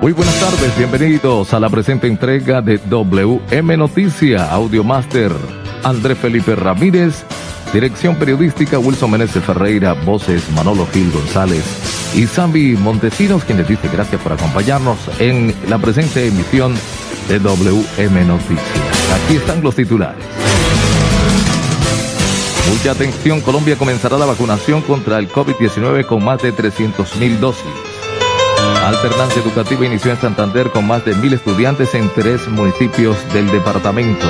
[0.00, 5.30] Muy buenas tardes, bienvenidos a la presente entrega de WM Noticia, Audio Master,
[5.84, 7.22] André Felipe Ramírez,
[7.74, 11.62] Dirección Periodística Wilson Meneses Ferreira, Voces Manolo Gil González
[12.14, 16.74] y Sambi Montesinos, quien les dice gracias por acompañarnos en la presente emisión
[17.28, 19.20] de WM Noticias.
[19.26, 20.24] Aquí están los titulares.
[22.70, 27.79] Mucha atención, Colombia comenzará la vacunación contra el COVID-19 con más de 300.000 dosis.
[28.84, 34.26] Alternancia Educativa inició en Santander con más de mil estudiantes en tres municipios del departamento.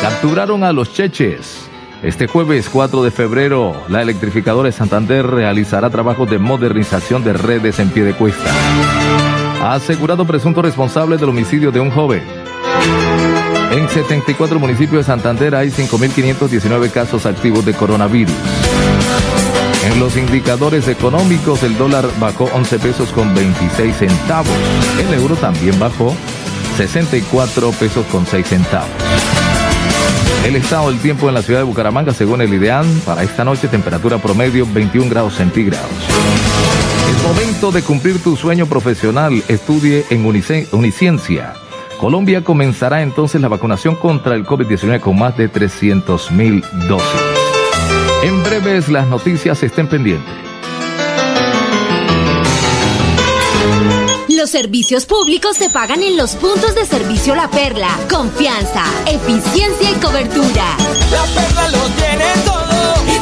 [0.00, 1.68] Capturaron a los cheches.
[2.02, 7.78] Este jueves 4 de febrero, la electrificadora de Santander realizará trabajos de modernización de redes
[7.78, 8.50] en pie de cuesta.
[9.62, 12.22] Ha asegurado presunto responsable del homicidio de un joven.
[13.70, 18.61] En 74 municipios de Santander hay 5.519 casos activos de coronavirus.
[19.84, 24.52] En los indicadores económicos, el dólar bajó 11 pesos con 26 centavos.
[25.00, 26.14] El euro también bajó
[26.76, 28.88] 64 pesos con 6 centavos.
[30.46, 33.68] El estado del tiempo en la ciudad de Bucaramanga, según el IDEAN, para esta noche
[33.68, 35.90] temperatura promedio 21 grados centígrados.
[37.10, 39.42] Es momento de cumplir tu sueño profesional.
[39.48, 41.54] Estudie en Uniciencia.
[41.98, 47.51] Colombia comenzará entonces la vacunación contra el COVID-19 con más de 300 mil dosis.
[48.22, 50.32] En breves las noticias estén pendientes.
[54.28, 57.88] Los servicios públicos se pagan en los puntos de servicio La Perla.
[58.08, 60.76] Confianza, eficiencia y cobertura.
[61.10, 63.21] La Perla lo tiene todo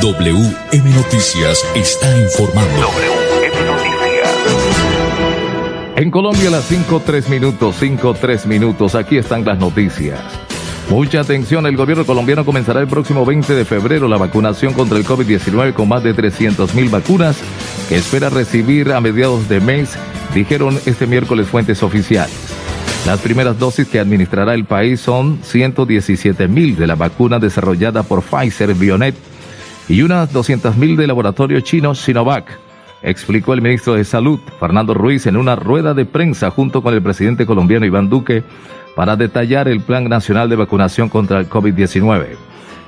[0.00, 2.72] WM Noticias está informando.
[2.80, 4.34] WM Noticias.
[5.96, 8.94] En Colombia a las 5, 3 minutos, 5, 3 minutos.
[8.94, 10.18] Aquí están las noticias.
[10.88, 15.04] Mucha atención, el gobierno colombiano comenzará el próximo 20 de febrero la vacunación contra el
[15.04, 17.36] COVID-19 con más de 300 mil vacunas
[17.90, 19.98] que espera recibir a mediados de mes,
[20.34, 22.34] dijeron este miércoles fuentes oficiales.
[23.04, 28.22] Las primeras dosis que administrará el país son 117 mil de la vacuna desarrollada por
[28.22, 29.29] Pfizer Bionet
[29.88, 32.58] y unas 200.000 del laboratorio chino Sinovac,
[33.02, 37.02] explicó el ministro de Salud, Fernando Ruiz, en una rueda de prensa junto con el
[37.02, 38.42] presidente colombiano Iván Duque
[38.94, 42.36] para detallar el Plan Nacional de Vacunación contra el COVID-19.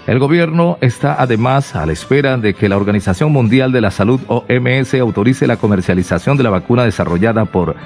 [0.06, 4.20] El gobierno está además a la espera de que la Organización Mundial de la Salud
[4.26, 7.76] OMS autorice la comercialización de la vacuna desarrollada por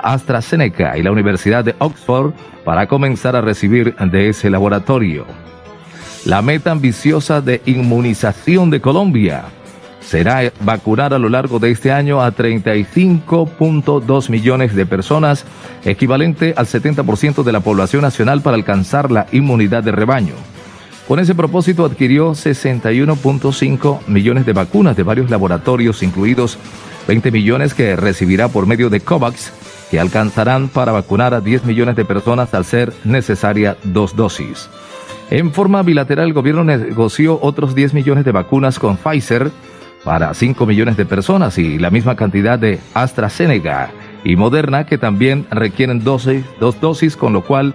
[0.00, 2.32] AstraZeneca y la Universidad de Oxford
[2.64, 5.26] para comenzar a recibir de ese laboratorio.
[6.24, 9.44] La meta ambiciosa de inmunización de Colombia
[10.00, 15.44] será vacunar a lo largo de este año a 35.2 millones de personas,
[15.84, 20.34] equivalente al 70% de la población nacional para alcanzar la inmunidad de rebaño.
[21.06, 26.58] Con ese propósito adquirió 61.5 millones de vacunas de varios laboratorios, incluidos
[27.06, 29.52] 20 millones que recibirá por medio de COVAX,
[29.90, 34.68] que alcanzarán para vacunar a 10 millones de personas al ser necesaria dos dosis.
[35.30, 39.50] En forma bilateral, el gobierno negoció otros 10 millones de vacunas con Pfizer
[40.02, 43.90] para 5 millones de personas y la misma cantidad de AstraZeneca
[44.24, 47.74] y Moderna que también requieren dosis, dos dosis, con lo cual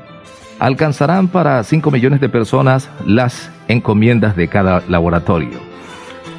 [0.58, 5.60] alcanzarán para 5 millones de personas las encomiendas de cada laboratorio.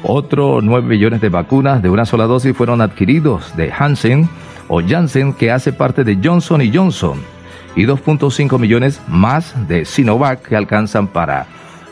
[0.03, 4.29] Otro 9 millones de vacunas de una sola dosis fueron adquiridos de Hansen
[4.67, 7.34] o Janssen que hace parte de Johnson Johnson
[7.75, 11.47] y 2.5 millones más de Sinovac que alcanzan para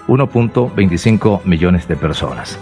[0.07, 2.57] 1.25 millones de personas.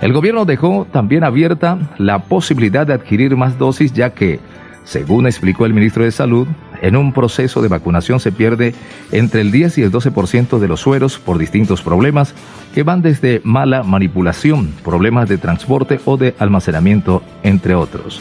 [0.00, 4.40] El gobierno dejó también abierta la posibilidad de adquirir más dosis ya que,
[4.84, 6.48] según explicó el ministro de Salud,
[6.80, 8.74] en un proceso de vacunación se pierde
[9.12, 12.34] entre el 10 y el 12% de los sueros por distintos problemas
[12.74, 18.20] que van desde mala manipulación, problemas de transporte o de almacenamiento, entre otros.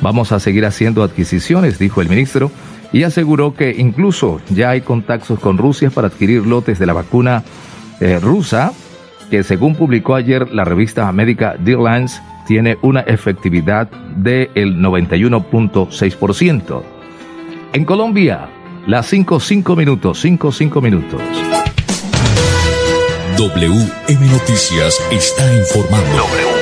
[0.00, 2.50] Vamos a seguir haciendo adquisiciones, dijo el ministro,
[2.92, 7.42] y aseguró que incluso ya hay contactos con Rusia para adquirir lotes de la vacuna
[8.00, 8.72] eh, rusa,
[9.30, 16.82] que según publicó ayer la revista médica Dearlines, tiene una efectividad del 91.6%.
[17.72, 18.48] En Colombia,
[18.86, 21.22] las 5, 5 minutos, 5, 5 minutos.
[23.38, 26.16] WM Noticias está informando.
[26.16, 26.61] Noticias.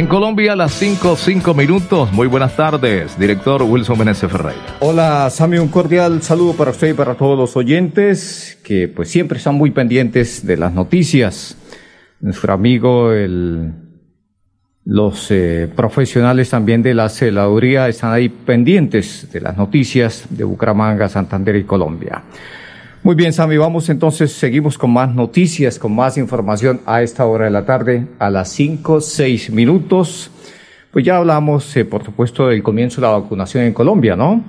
[0.00, 2.10] En Colombia, las 5, 5 minutos.
[2.14, 4.78] Muy buenas tardes, director Wilson Meneses Ferreira.
[4.80, 9.36] Hola, Sami, un cordial saludo para usted y para todos los oyentes que pues siempre
[9.36, 11.54] están muy pendientes de las noticias.
[12.18, 13.74] Nuestro amigo, el,
[14.86, 21.10] los eh, profesionales también de la celaduría están ahí pendientes de las noticias de Bucaramanga,
[21.10, 22.22] Santander y Colombia.
[23.02, 27.46] Muy bien, Sami, vamos entonces, seguimos con más noticias, con más información a esta hora
[27.46, 30.30] de la tarde, a las 5, 6 minutos.
[30.90, 34.44] Pues ya hablamos, eh, por supuesto, del comienzo de la vacunación en Colombia, ¿no?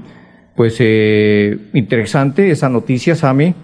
[0.53, 3.55] Pues eh, interesante esa noticia, Sami,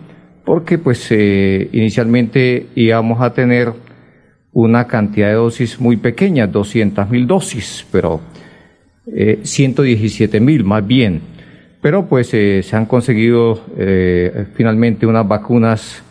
[0.45, 3.73] porque pues eh, inicialmente íbamos a tener
[4.53, 8.21] una cantidad de dosis muy pequeña, 200 mil dosis, pero
[9.13, 11.36] eh, 117 mil más bien
[11.81, 16.03] pero pues eh, se han conseguido eh, finalmente unas vacunas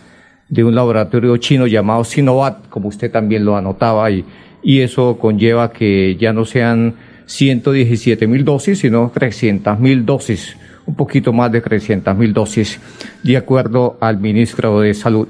[0.48, 4.24] de un laboratorio chino llamado Sinovac, como usted también lo anotaba, y,
[4.62, 6.94] y eso conlleva que ya no sean
[7.26, 12.80] 117 mil dosis, sino 300 mil dosis, un poquito más de 300 mil dosis,
[13.22, 15.28] de acuerdo al ministro de Salud.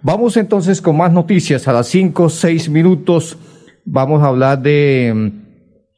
[0.00, 1.68] Vamos entonces con más noticias.
[1.68, 3.36] A las 5, 6 minutos
[3.84, 5.28] vamos a hablar de mm,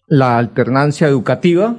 [0.09, 1.77] la alternancia educativa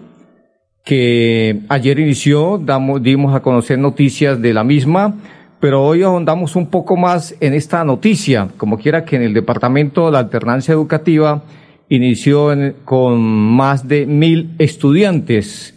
[0.85, 5.15] que ayer inició, damos, dimos a conocer noticias de la misma,
[5.59, 10.05] pero hoy ahondamos un poco más en esta noticia, como quiera que en el Departamento
[10.05, 11.43] de la Alternancia Educativa
[11.89, 12.51] inició
[12.85, 15.73] con más de mil estudiantes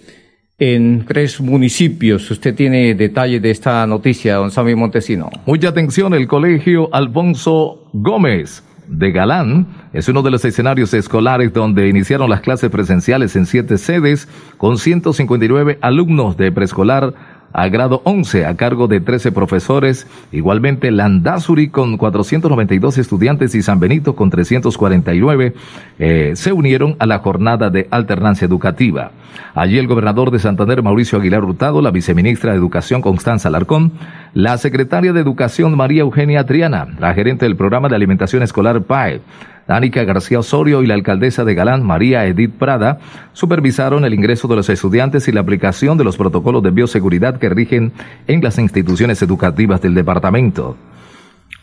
[0.58, 2.30] en tres municipios.
[2.30, 5.30] Usted tiene detalles de esta noticia, don Sammy Montesino.
[5.46, 11.88] Mucha atención, el colegio Alfonso Gómez de Galán es uno de los escenarios escolares donde
[11.88, 17.14] iniciaron las clases presenciales en siete sedes con 159 alumnos de preescolar
[17.60, 23.80] a grado 11 a cargo de 13 profesores, igualmente Landazuri con 492 estudiantes y San
[23.80, 25.54] Benito con 349
[25.98, 29.10] eh, se unieron a la jornada de alternancia educativa.
[29.54, 33.90] Allí el gobernador de Santander, Mauricio Aguilar Hurtado, la viceministra de Educación, Constanza Alarcón,
[34.34, 39.20] la secretaria de Educación, María Eugenia Triana, la gerente del programa de alimentación escolar PAE,
[39.68, 43.00] Danica García Osorio y la alcaldesa de Galán, María Edith Prada,
[43.34, 47.50] supervisaron el ingreso de los estudiantes y la aplicación de los protocolos de bioseguridad que
[47.50, 47.92] rigen
[48.26, 50.78] en las instituciones educativas del departamento.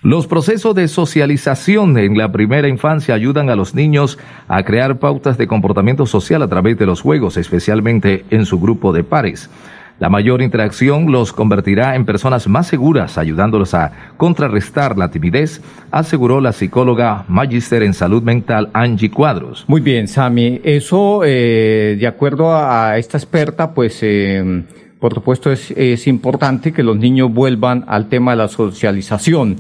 [0.04, 5.40] Los procesos de socialización en la primera infancia ayudan a los niños a crear pautas
[5.40, 9.50] de comportamiento social a través de los juegos, especialmente en su grupo de pares.
[9.98, 16.42] La mayor interacción los convertirá en personas más seguras, ayudándolos a contrarrestar la timidez, aseguró
[16.42, 19.64] la psicóloga magíster en salud mental Angie Cuadros.
[19.68, 20.60] Muy bien, Sami.
[20.66, 24.64] Eso, eh, de acuerdo a, esta experta, pues, eh,
[25.00, 29.56] por supuesto, es, es importante que los niños vuelvan al tema de la socialización.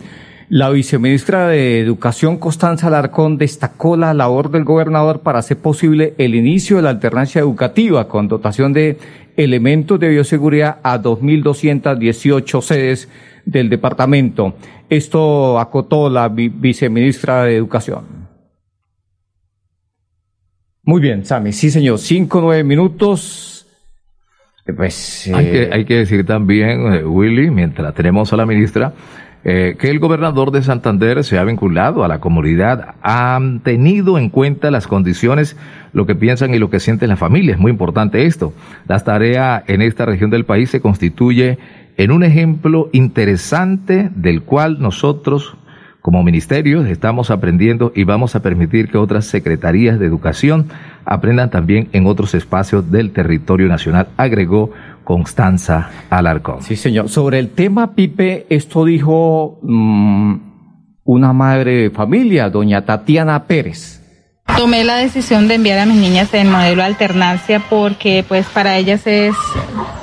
[0.48, 6.36] La viceministra de Educación, Constanza Alarcón, destacó la labor del gobernador para hacer posible el
[6.36, 9.00] inicio de la alternancia educativa con dotación de
[9.38, 13.10] elementos de bioseguridad a 2.218 sedes
[13.46, 14.56] del departamento.
[14.89, 18.04] Esto acotó la vi- viceministra de Educación.
[20.84, 21.51] Muy bien, Sami.
[21.51, 21.98] Sí, señor.
[22.00, 23.65] Cinco, nueve minutos.
[24.68, 28.46] Eh, Pues, Hay eh, que, hay que decir también, eh, Willy, mientras tenemos a la
[28.46, 28.94] ministra,
[29.48, 34.30] eh, que el gobernador de Santander se ha vinculado a la comunidad, han tenido en
[34.30, 35.56] cuenta las condiciones,
[35.94, 37.60] lo que piensan y lo que sienten las familias.
[37.60, 38.54] Muy importante esto.
[38.88, 41.60] La tarea en esta región del país se constituye
[41.96, 45.56] en un ejemplo interesante del cual nosotros
[46.05, 50.67] como ministerio estamos aprendiendo y vamos a permitir que otras secretarías de educación
[51.03, 54.69] aprendan también en otros espacios del territorio nacional, agregó
[55.03, 56.62] Constanza Alarcón.
[56.62, 57.09] Sí, señor.
[57.09, 60.35] Sobre el tema Pipe, esto dijo mm,
[61.05, 64.00] una madre de familia, doña Tatiana Pérez.
[64.55, 69.07] Tomé la decisión de enviar a mis niñas en modelo alternancia porque pues para ellas
[69.07, 69.33] es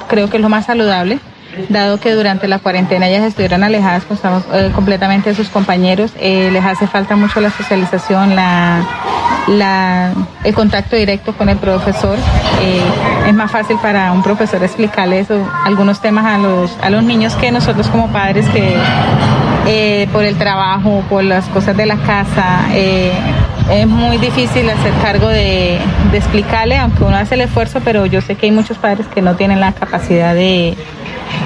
[0.09, 1.21] creo que es lo más saludable,
[1.69, 6.51] dado que durante la cuarentena ellas estuvieron alejadas pues, eh, completamente de sus compañeros, eh,
[6.53, 10.13] les hace falta mucho la socialización, la,
[10.45, 12.19] el contacto directo con el profesor.
[12.61, 12.83] Eh,
[13.29, 15.29] es más fácil para un profesor explicarles
[15.65, 21.03] algunos temas a los, a los niños que nosotros como padres que por el trabajo,
[21.09, 25.79] por las cosas de la casa, es muy difícil hacer cargo de,
[26.11, 29.23] de, explicarle, aunque uno hace el esfuerzo, pero yo sé que hay muchos padres que
[29.23, 30.77] no tienen la capacidad de,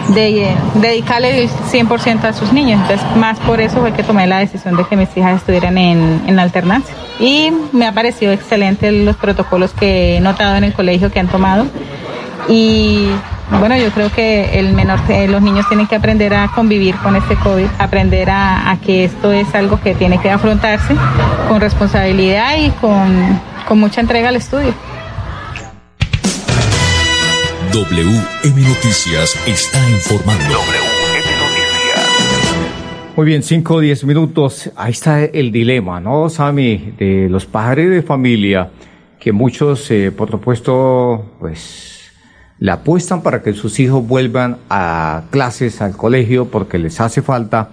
[0.09, 2.81] de dedicarle el 100% a sus niños.
[2.83, 6.23] Entonces, más por eso fue que tomé la decisión de que mis hijas estuvieran en,
[6.27, 6.95] en alternancia.
[7.19, 11.29] Y me ha parecido excelente los protocolos que he notado en el colegio que han
[11.29, 11.67] tomado.
[12.49, 13.09] Y
[13.59, 17.37] bueno, yo creo que el menor, los niños tienen que aprender a convivir con este
[17.37, 20.95] COVID, aprender a, a que esto es algo que tiene que afrontarse
[21.49, 24.75] con responsabilidad y con, con mucha entrega al estudio.
[27.73, 30.45] WM Noticias está informando.
[30.45, 32.57] WM Noticias.
[33.17, 34.71] Muy bien, 5 o 10 minutos.
[34.77, 36.95] Ahí está el dilema, ¿no, Sami?
[36.99, 38.71] De los padres de familia,
[39.19, 42.11] que muchos, eh, por supuesto, pues,
[42.59, 47.71] le apuestan para que sus hijos vuelvan a clases, al colegio, porque les hace falta.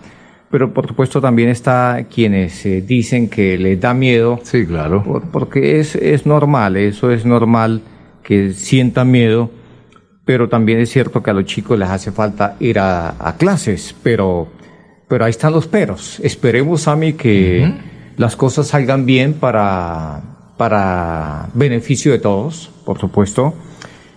[0.50, 4.40] Pero por supuesto también está quienes eh, dicen que les da miedo.
[4.44, 5.04] Sí, claro.
[5.04, 7.82] Por- porque es, es normal, eso es normal
[8.24, 9.50] que sientan miedo
[10.26, 13.96] pero también es cierto que a los chicos les hace falta ir a, a clases,
[14.04, 14.48] pero,
[15.08, 16.20] pero ahí están los peros.
[16.22, 17.74] Esperemos, a mí que
[18.18, 20.22] las cosas salgan bien para,
[20.58, 23.54] para beneficio de todos, por supuesto,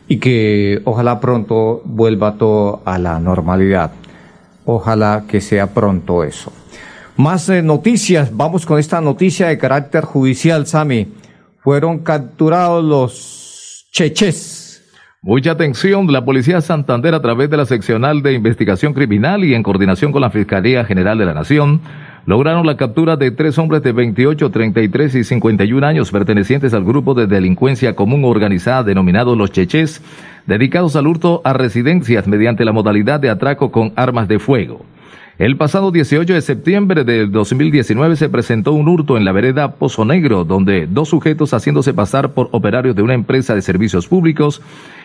[0.08, 3.92] y que ojalá pronto vuelva todo a la normalidad.
[4.64, 6.52] Ojalá que sea pronto eso.
[7.16, 11.08] Más eh, noticias, vamos con esta noticia de carácter judicial, Sami.
[11.60, 14.65] Fueron capturados los cheches.
[15.26, 19.64] Mucha atención, la Policía Santander a través de la seccional de investigación criminal y en
[19.64, 21.80] coordinación con la Fiscalía General de la Nación
[22.26, 27.14] lograron la captura de tres hombres de 28, 33 y 51 años pertenecientes al grupo
[27.14, 30.00] de delincuencia común organizada denominado Los Cheches,
[30.46, 34.86] dedicados al hurto a residencias mediante la modalidad de atraco con armas de fuego.
[35.38, 40.06] El pasado 18 de septiembre del 2019 se presentó un hurto en la vereda Pozo
[40.06, 44.62] Negro, donde dos sujetos haciéndose pasar por operarios de una empresa de servicios públicos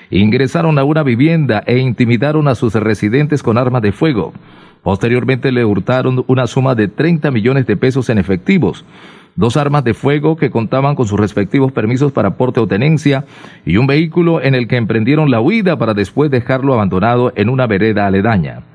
[0.09, 4.31] ingresaron a una vivienda e intimidaron a sus residentes con armas de fuego.
[4.83, 8.85] Posteriormente le hurtaron una suma de 30 millones de pesos en efectivos,
[9.35, 13.25] dos armas de fuego que contaban con sus respectivos permisos para porte o tenencia
[13.65, 17.67] y un vehículo en el que emprendieron la huida para después dejarlo abandonado en una
[17.67, 18.70] vereda aledaña.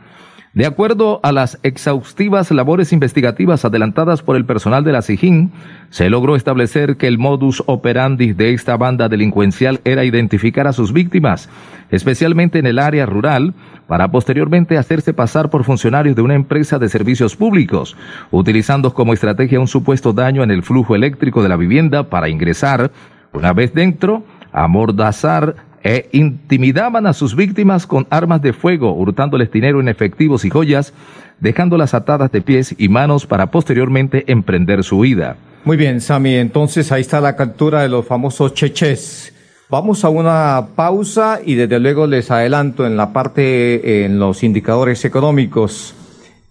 [0.56, 5.52] De acuerdo a las exhaustivas labores investigativas adelantadas por el personal de la SIJIN,
[5.90, 10.94] se logró establecer que el modus operandi de esta banda delincuencial era identificar a sus
[10.94, 11.50] víctimas,
[11.90, 13.52] especialmente en el área rural,
[13.86, 17.94] para posteriormente hacerse pasar por funcionarios de una empresa de servicios públicos,
[18.30, 22.92] utilizando como estrategia un supuesto daño en el flujo eléctrico de la vivienda para ingresar,
[23.34, 25.54] una vez dentro, amordazar
[25.86, 30.92] e intimidaban a sus víctimas con armas de fuego, hurtándoles dinero en efectivos y joyas,
[31.38, 35.36] dejándolas atadas de pies y manos para posteriormente emprender su huida.
[35.64, 39.32] Muy bien, Sami, entonces ahí está la captura de los famosos cheches.
[39.70, 45.04] Vamos a una pausa y desde luego les adelanto en la parte, en los indicadores
[45.04, 45.94] económicos,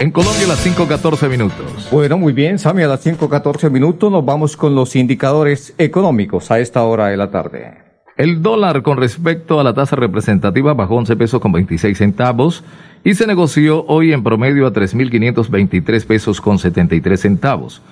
[0.00, 1.90] En Colombia las 5.14 minutos.
[1.92, 6.58] Bueno, muy bien, Sami, a las 5.14 minutos nos vamos con los indicadores económicos a
[6.58, 7.74] esta hora de la tarde.
[8.16, 12.64] El dólar con respecto a la tasa representativa bajó 11 pesos con 26 centavos
[13.04, 17.82] y se negoció hoy en promedio a 3.523 pesos con 73 centavos.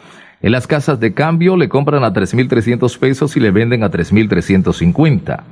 [0.41, 5.43] En las casas de cambio le compran a 3.300 pesos y le venden a 3.350.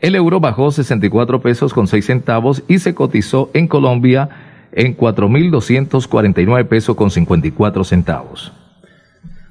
[0.00, 6.66] El euro bajó 64 pesos con 6 centavos y se cotizó en Colombia en 4.249
[6.66, 8.52] pesos con 54 centavos.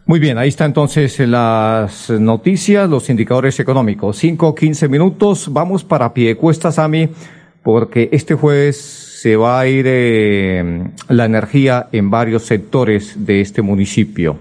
[0.05, 4.17] Muy bien, ahí está entonces las noticias, los indicadores económicos.
[4.17, 7.09] 5, 15 minutos, vamos para Piedecuesta, Sami,
[7.63, 8.77] porque este jueves
[9.21, 14.37] se va a ir eh, la energía en varios sectores de este municipio.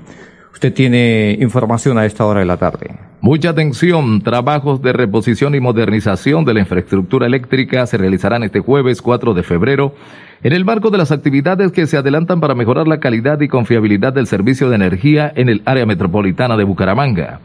[0.62, 2.92] Usted tiene información a esta hora de la tarde.
[3.20, 9.02] Mucha atención, trabajos de reposición y modernización de la infraestructura eléctrica se realizarán este jueves
[9.02, 9.96] 4 de febrero
[10.44, 14.12] en el marco de las actividades que se adelantan para mejorar la calidad y confiabilidad
[14.12, 17.40] del servicio de energía en el área metropolitana de Bucaramanga.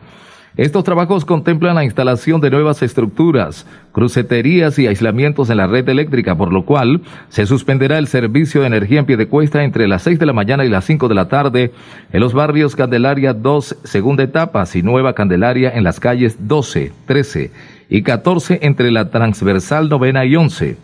[0.57, 6.35] Estos trabajos contemplan la instalación de nuevas estructuras, cruceterías y aislamientos en la red eléctrica,
[6.35, 10.01] por lo cual se suspenderá el servicio de energía en pie de cuesta entre las
[10.01, 11.73] 6 de la mañana y las 5 de la tarde
[12.11, 17.51] en los barrios Candelaria 2, segunda etapa, y Nueva Candelaria en las calles 12, 13
[17.89, 20.77] y 14 entre la transversal novena y 11.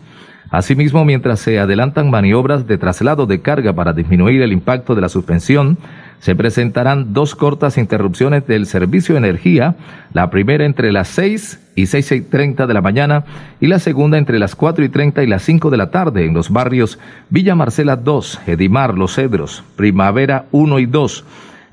[0.50, 5.08] Asimismo, mientras se adelantan maniobras de traslado de carga para disminuir el impacto de la
[5.08, 5.78] suspensión,
[6.20, 9.76] se presentarán dos cortas interrupciones del servicio de energía,
[10.12, 13.24] la primera entre las 6 y 6 y 30 de la mañana
[13.60, 16.34] y la segunda entre las 4 y 30 y las 5 de la tarde en
[16.34, 16.98] los barrios
[17.30, 21.24] Villa Marcela 2, Edimar, Los Cedros, Primavera 1 y 2,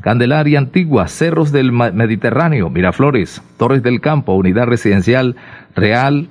[0.01, 5.35] Candelaria Antigua, Cerros del Mediterráneo, Miraflores, Torres del Campo, Unidad Residencial
[5.75, 6.27] Real,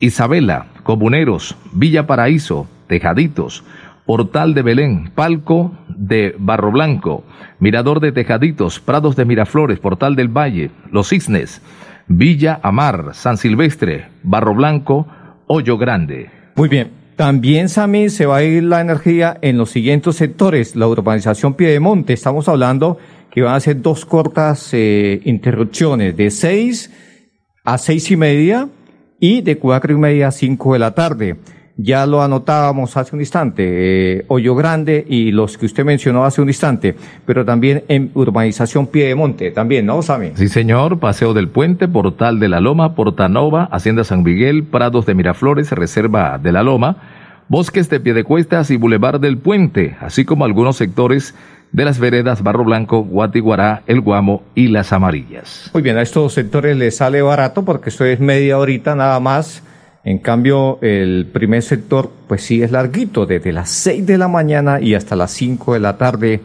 [0.00, 3.62] Isabela, Comuneros, Villa Paraíso, Tejaditos,
[4.06, 7.24] Portal de Belén, Palco de Barro Blanco,
[7.60, 11.62] Mirador de Tejaditos, Prados de Miraflores, Portal del Valle, Los Cisnes,
[12.08, 15.06] Villa Amar, San Silvestre, Barro Blanco,
[15.46, 16.30] Hoyo Grande.
[16.56, 17.02] Muy bien.
[17.16, 20.74] También, Sami, se va a ir la energía en los siguientes sectores.
[20.74, 22.98] La urbanización Piedemonte, estamos hablando
[23.30, 26.90] que van a ser dos cortas eh, interrupciones de seis
[27.64, 28.68] a seis y media
[29.20, 31.36] y de cuatro y media a cinco de la tarde.
[31.76, 36.42] Ya lo anotábamos hace un instante, eh, Hoyo Grande y los que usted mencionó hace
[36.42, 40.32] un instante, pero también en urbanización Piedemonte, también, ¿no, Sami?
[40.34, 45.14] Sí, señor, Paseo del Puente, Portal de la Loma, Portanova, Hacienda San Miguel, Prados de
[45.14, 46.98] Miraflores, Reserva de la Loma,
[47.48, 51.34] Bosques de Piedecuestas y Boulevard del Puente, así como algunos sectores
[51.72, 55.70] de las veredas Barro Blanco, Guatiguará, El Guamo y Las Amarillas.
[55.72, 59.62] Muy bien, a estos sectores les sale barato porque esto es media horita nada más.
[60.04, 64.80] En cambio, el primer sector, pues sí es larguito, desde las 6 de la mañana
[64.80, 66.40] y hasta las 5 de la tarde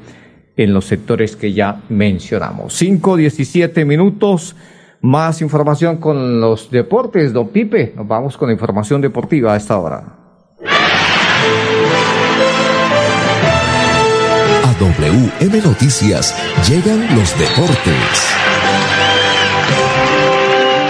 [0.55, 2.73] en los sectores que ya mencionamos.
[2.73, 4.55] 5, 17 minutos.
[5.01, 7.93] Más información con los deportes, don Pipe.
[7.95, 10.27] Nos vamos con información deportiva a esta hora.
[14.79, 16.35] WM Noticias
[16.67, 18.35] llegan los deportes.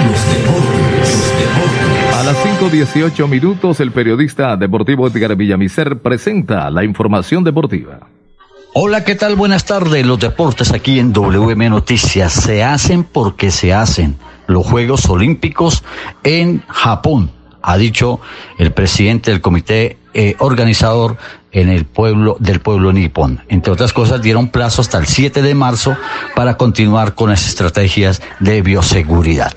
[0.06, 0.78] Los deportes.
[0.84, 0.87] A
[2.28, 8.00] las 5.18 minutos, el periodista deportivo Edgar Villamicer presenta la información deportiva.
[8.74, 9.38] Hola, ¿qué tal?
[9.38, 10.06] Buenas tardes.
[10.06, 14.18] Los deportes aquí en WM Noticias se hacen porque se hacen.
[14.46, 15.86] Los Juegos Olímpicos
[16.26, 18.20] en Japón, ha dicho
[18.58, 21.16] el presidente del comité eh, organizador
[21.52, 23.44] en el pueblo del pueblo nipón.
[23.48, 25.96] Entre otras cosas, dieron plazo hasta el 7 de marzo
[26.36, 29.54] para continuar con las estrategias de bioseguridad.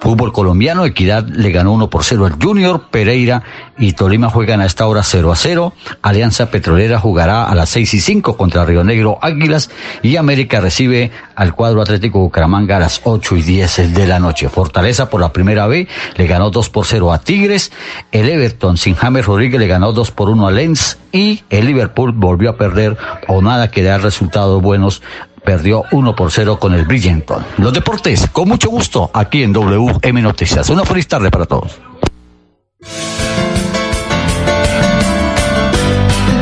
[0.00, 3.42] Fútbol colombiano, Equidad le ganó 1 por 0 al Junior, Pereira
[3.78, 5.72] y Tolima juegan a esta hora 0 a 0.
[6.02, 9.70] Alianza Petrolera jugará a las 6 y 5 contra Río Negro Águilas
[10.02, 14.48] y América recibe al cuadro Atlético Bucaramanga a las 8 y 10 de la noche.
[14.48, 17.72] Fortaleza por la primera vez le ganó 2 por 0 a Tigres.
[18.10, 22.12] El Everton sin James Rodríguez le ganó 2 por 1 a Lens y el Liverpool
[22.12, 22.96] volvió a perder
[23.28, 25.02] o nada que dar resultados buenos
[25.44, 27.44] perdió 1 por 0 con el Bridgeton.
[27.58, 30.70] Los deportes, con mucho gusto, aquí en WM Noticias.
[30.70, 31.78] Una feliz tarde para todos.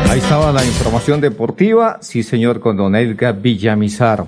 [0.09, 4.25] Ahí estaba la información deportiva, sí señor, con don Edgar Villamizar.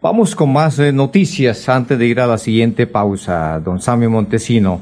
[0.00, 4.80] Vamos con más eh, noticias antes de ir a la siguiente pausa, don Samio Montesino.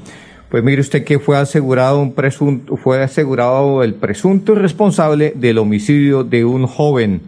[0.51, 6.23] Pues mire usted que fue asegurado un presunto, fue asegurado el presunto responsable del homicidio
[6.23, 7.21] de un joven.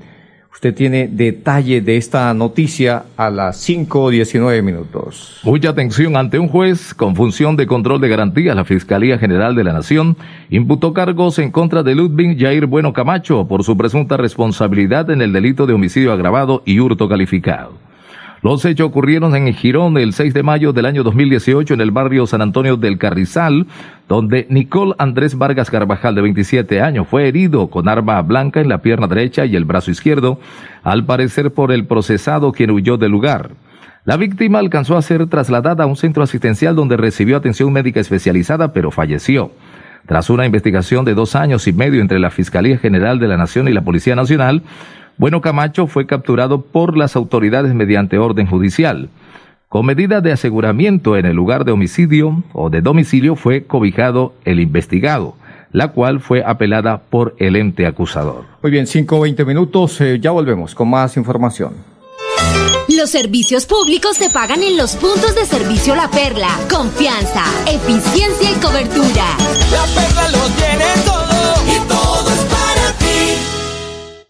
[0.58, 5.40] Usted tiene detalle de esta noticia a las 5.19 minutos.
[5.44, 8.56] Mucha atención ante un juez con función de control de garantía.
[8.56, 10.16] La Fiscalía General de la Nación
[10.50, 15.32] imputó cargos en contra de Ludwig Jair Bueno Camacho por su presunta responsabilidad en el
[15.32, 17.87] delito de homicidio agravado y hurto calificado.
[18.40, 22.26] Los hechos ocurrieron en Girón el 6 de mayo del año 2018 en el barrio
[22.26, 23.66] San Antonio del Carrizal,
[24.08, 28.78] donde Nicole Andrés Vargas Carvajal, de 27 años, fue herido con arma blanca en la
[28.78, 30.38] pierna derecha y el brazo izquierdo,
[30.84, 33.50] al parecer por el procesado quien huyó del lugar.
[34.04, 38.72] La víctima alcanzó a ser trasladada a un centro asistencial donde recibió atención médica especializada,
[38.72, 39.50] pero falleció.
[40.06, 43.68] Tras una investigación de dos años y medio entre la Fiscalía General de la Nación
[43.68, 44.62] y la Policía Nacional,
[45.18, 49.10] bueno Camacho fue capturado por las autoridades mediante orden judicial.
[49.68, 54.60] Con medida de aseguramiento en el lugar de homicidio o de domicilio fue cobijado el
[54.60, 55.34] investigado,
[55.72, 58.44] la cual fue apelada por el ente acusador.
[58.62, 61.74] Muy bien, 5 20 minutos, eh, ya volvemos con más información.
[62.88, 66.48] Los servicios públicos se pagan en los puntos de servicio La Perla.
[66.70, 69.36] Confianza, eficiencia y cobertura.
[69.70, 72.27] La perla lo tiene todo y todo.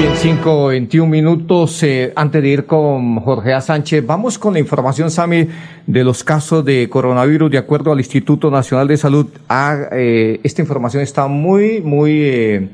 [0.00, 1.82] Bien, 5, 21 minutos.
[1.82, 3.60] eh, antes de ir con Jorge A.
[3.60, 5.46] Sánchez, vamos con la información, Sami,
[5.86, 7.50] de los casos de coronavirus.
[7.50, 12.70] De acuerdo al Instituto Nacional de Salud, ah, eh, esta información está muy, muy eh,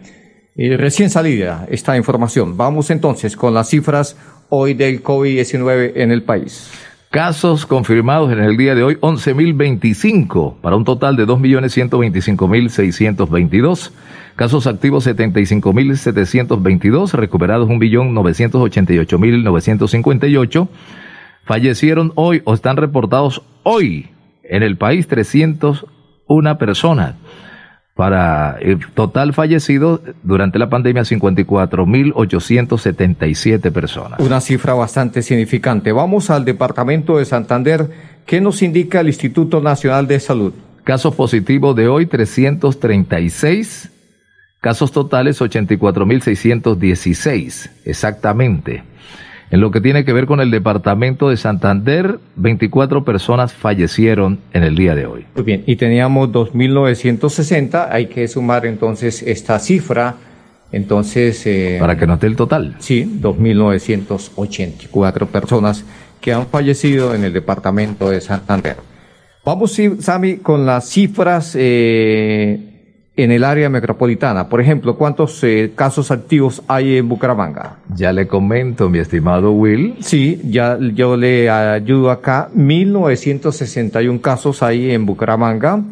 [0.55, 2.57] eh, recién salida, esta información.
[2.57, 4.17] Vamos entonces con las cifras
[4.49, 6.71] hoy del COVID-19 en el país.
[7.11, 13.93] Casos confirmados en el día de hoy, 11.025, para un total de 2.125.622.
[14.35, 17.13] Casos activos, 75.722.
[17.13, 20.69] Recuperados, 1.988.958.
[21.45, 24.09] Fallecieron hoy o están reportados hoy
[24.43, 27.15] en el país 301 personas.
[27.97, 34.21] Para el total fallecido durante la pandemia, 54.877 personas.
[34.21, 35.93] Una cifra bastante significante.
[35.93, 37.89] Vamos al departamento de Santander.
[38.27, 40.53] ¿Qué nos indica el Instituto Nacional de Salud?
[40.85, 43.91] Casos positivos de hoy, 336.
[44.61, 47.71] Casos totales, 84.616.
[47.87, 48.83] Exactamente.
[49.51, 54.65] En lo que tiene que ver con el departamento de Santander, 24 personas fallecieron en
[54.65, 55.25] el día de hoy.
[55.37, 57.87] Muy bien, y teníamos 2.960.
[57.91, 60.17] Hay que sumar entonces esta cifra.
[60.73, 61.47] Entonces.
[61.47, 62.75] eh, Para que note el total.
[62.81, 65.85] Sí, 2.984 personas
[66.21, 68.77] que han fallecido en el departamento de Santander.
[69.45, 72.76] Vamos, Sami, con las cifras eh,
[73.17, 74.49] en el área metropolitana.
[74.49, 77.77] Por ejemplo, ¿cuántos eh, casos activos hay en Bucaramanga?
[77.95, 79.95] Ya le comento, mi estimado Will.
[80.01, 82.49] Sí, ya yo le ayudo acá.
[82.55, 85.83] 1961 casos hay en Bucaramanga.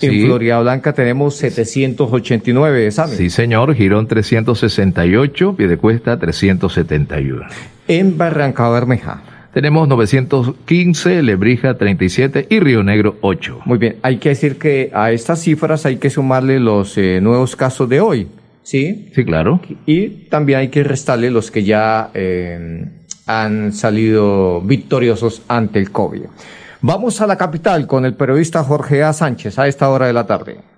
[0.00, 0.24] En Sí.
[0.26, 3.16] Florida Blanca tenemos 789, ¿sabe?
[3.16, 3.74] Sí, señor.
[3.74, 7.42] Girón 368, Piedecuesta 371.
[7.88, 9.22] En Barranca Bermeja.
[9.52, 13.60] Tenemos 915, Lebrija 37 y Río Negro 8.
[13.66, 17.54] Muy bien, hay que decir que a estas cifras hay que sumarle los eh, nuevos
[17.54, 18.28] casos de hoy,
[18.62, 19.10] ¿sí?
[19.14, 19.60] Sí, claro.
[19.84, 22.86] Y también hay que restarle los que ya eh,
[23.26, 26.22] han salido victoriosos ante el COVID.
[26.80, 29.12] Vamos a la capital con el periodista Jorge A.
[29.12, 30.71] Sánchez a esta hora de la tarde.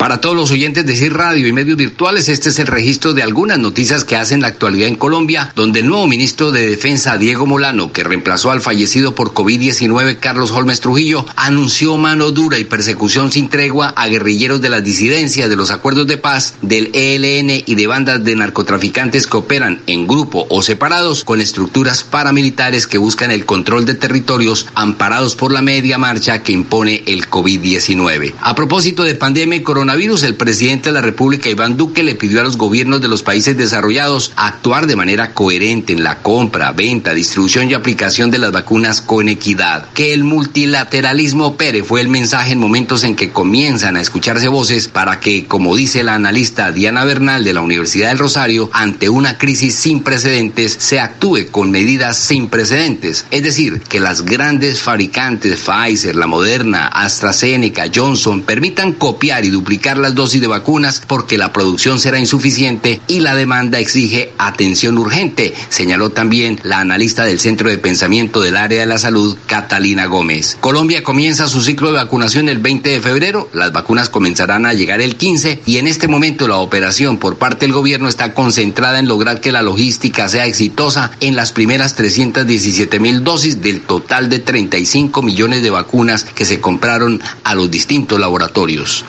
[0.00, 3.22] Para todos los oyentes de CIR Radio y medios virtuales, este es el registro de
[3.22, 7.44] algunas noticias que hacen la actualidad en Colombia, donde el nuevo ministro de Defensa, Diego
[7.44, 13.30] Molano, que reemplazó al fallecido por COVID-19 Carlos Holmes Trujillo, anunció mano dura y persecución
[13.30, 17.74] sin tregua a guerrilleros de las disidencias de los acuerdos de paz, del ELN y
[17.74, 23.32] de bandas de narcotraficantes que operan en grupo o separados con estructuras paramilitares que buscan
[23.32, 28.32] el control de territorios amparados por la media marcha que impone el COVID-19.
[28.40, 32.40] A propósito de pandemia y coronavirus, el presidente de la República, Iván Duque, le pidió
[32.40, 37.12] a los gobiernos de los países desarrollados actuar de manera coherente en la compra, venta,
[37.12, 39.88] distribución y aplicación de las vacunas con equidad.
[39.92, 44.86] Que el multilateralismo opere fue el mensaje en momentos en que comienzan a escucharse voces
[44.86, 49.38] para que, como dice la analista Diana Bernal de la Universidad del Rosario, ante una
[49.38, 53.26] crisis sin precedentes se actúe con medidas sin precedentes.
[53.32, 59.79] Es decir, que las grandes fabricantes Pfizer, la Moderna, AstraZeneca, Johnson permitan copiar y duplicar
[59.80, 64.98] aplicar las dosis de vacunas porque la producción será insuficiente y la demanda exige atención
[64.98, 70.04] urgente, señaló también la analista del Centro de Pensamiento del Área de la Salud, Catalina
[70.04, 70.58] Gómez.
[70.60, 75.00] Colombia comienza su ciclo de vacunación el 20 de febrero, las vacunas comenzarán a llegar
[75.00, 79.08] el 15 y en este momento la operación por parte del gobierno está concentrada en
[79.08, 84.40] lograr que la logística sea exitosa en las primeras 317 mil dosis del total de
[84.40, 89.06] 35 millones de vacunas que se compraron a los distintos laboratorios.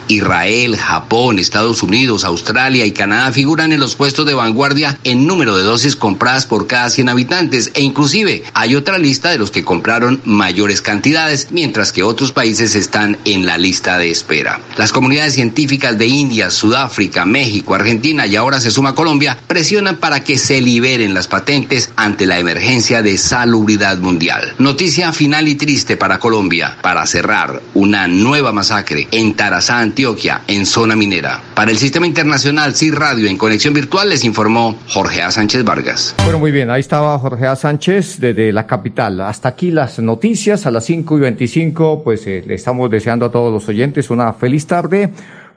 [0.62, 5.58] Israel, Japón, Estados Unidos, Australia y Canadá figuran en los puestos de vanguardia en número
[5.58, 9.64] de dosis compradas por cada 100 habitantes e inclusive hay otra lista de los que
[9.64, 14.62] compraron mayores cantidades, mientras que otros países están en la lista de espera.
[14.78, 20.24] Las comunidades científicas de India, Sudáfrica, México, Argentina y ahora se suma Colombia presionan para
[20.24, 24.54] que se liberen las patentes ante la emergencia de salubridad mundial.
[24.60, 26.78] Noticia final y triste para Colombia.
[26.84, 31.42] Para cerrar, una nueva masacre en Tarazá, Antioquia, en zona minera.
[31.56, 35.32] Para el Sistema Internacional CIR Radio en conexión virtual les informó Jorge A.
[35.32, 36.16] Sánchez Vargas.
[36.24, 37.56] Bueno, muy bien, ahí estaba Jorge A.
[37.56, 39.22] Sánchez desde la capital.
[39.22, 42.04] Hasta aquí las noticias a las 5 y 25.
[42.04, 45.10] Pues eh, le estamos deseando a todos los oyentes una feliz tarde.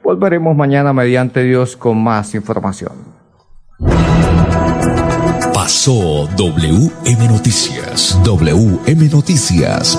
[0.02, 2.92] Volveremos mañana mediante Dios con más información.
[5.52, 8.20] Pasó WM Noticias.
[8.22, 9.98] WM Noticias.